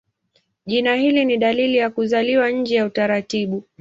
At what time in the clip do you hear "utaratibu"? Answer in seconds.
2.85-3.63